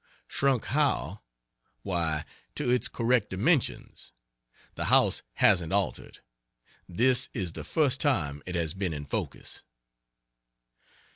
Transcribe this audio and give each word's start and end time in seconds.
Shrunk 0.27 0.65
how? 0.65 1.21
Why, 1.83 2.25
to 2.55 2.71
its 2.71 2.87
correct 2.87 3.29
dimensions: 3.29 4.11
the 4.73 4.85
house 4.85 5.21
hasn't 5.33 5.71
altered; 5.73 6.21
this 6.89 7.29
is 7.35 7.51
the 7.51 7.63
first 7.63 8.01
time 8.01 8.41
it 8.47 8.55
has 8.55 8.73
been 8.73 8.93
in 8.93 9.05
focus. 9.05 9.61